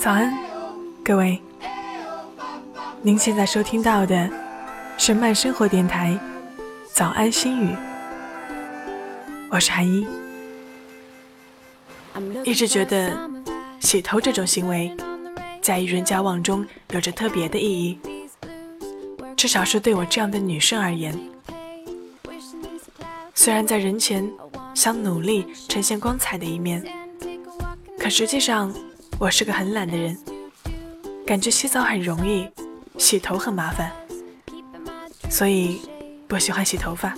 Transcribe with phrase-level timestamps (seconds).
[0.00, 0.36] 早安，
[1.04, 1.40] 各位。
[3.02, 4.28] 您现在收听到的
[4.98, 6.18] 是慢生活电台
[6.92, 7.68] 《早安心语》，
[9.48, 10.04] 我是韩一。
[12.44, 13.16] 一直觉得
[13.78, 14.92] 洗头这种行为，
[15.62, 17.96] 在与人交往中有着特别的意义，
[19.36, 21.16] 至少是对我这样的女生而言。
[23.36, 24.28] 虽然在人前
[24.76, 26.84] 想努力呈现光彩的一面，
[27.98, 28.70] 可实际上
[29.18, 30.14] 我是个很懒的人，
[31.26, 32.46] 感觉洗澡很容易，
[32.98, 33.90] 洗头很麻烦，
[35.30, 35.80] 所以
[36.28, 37.14] 不喜欢洗头发。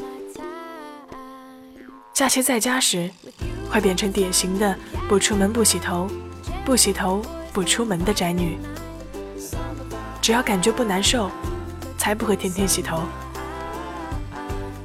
[2.15, 3.11] 假期在家时，
[3.69, 6.09] 会变成典型的不出门不洗头，
[6.65, 7.21] 不洗头
[7.53, 8.57] 不出门的宅女。
[10.23, 11.29] 只要感觉不难受，
[11.99, 13.03] 才不会天天洗头。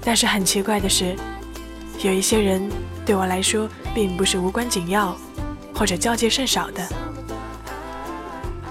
[0.02, 1.16] 但是很奇怪的是，
[2.02, 2.70] 有一些人
[3.06, 5.16] 对我来说并不是无关紧要，
[5.74, 6.86] 或者交集甚少的。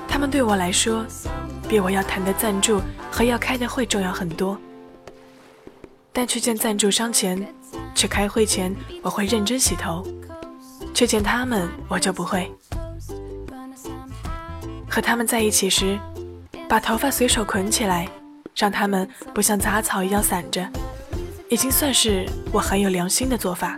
[0.08, 1.04] 他们对我来说，
[1.68, 4.58] 比我要谈的赞助和要开的会重要很多。
[6.12, 7.46] 但去见赞助商前，
[7.94, 10.04] 去开会前，我会认真洗头；
[10.92, 12.52] 去见他们，我就不会。
[14.90, 15.98] 和他们在一起时，
[16.68, 18.06] 把头发随手捆起来，
[18.54, 20.68] 让他们不像杂草一样散着。
[21.52, 23.76] 已经算是我很有良心的做法。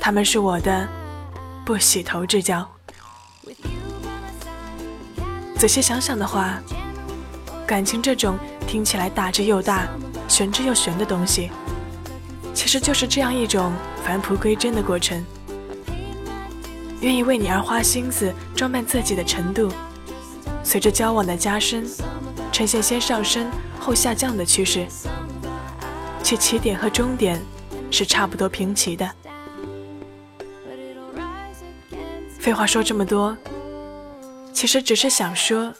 [0.00, 0.88] 他们是我的
[1.66, 2.66] 不洗头之交。
[5.58, 6.58] 仔细想想的话，
[7.66, 9.86] 感情这种听起来大之又大、
[10.28, 11.50] 玄之又玄的东西，
[12.54, 13.70] 其实就是这样一种
[14.02, 15.22] 返璞归真的过程。
[17.02, 19.70] 愿意为你而花心思装扮自己的程度，
[20.64, 21.86] 随着交往的加深，
[22.50, 24.86] 呈现先上升后下降的趋势。
[26.22, 27.40] 其起点和终点
[27.90, 29.10] 是差不多平齐的。
[32.38, 33.36] 废话说这么多，
[34.52, 35.72] 其实只是想说，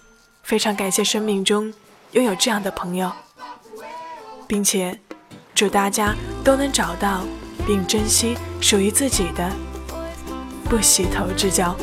[0.43, 1.73] 非常感谢生命中
[2.13, 3.11] 拥有这样的朋友，
[4.47, 4.99] 并且
[5.55, 6.15] 祝大家
[6.45, 7.23] 都能找到
[7.67, 9.51] 并珍惜属于自己的
[10.65, 11.75] 不洗头之交。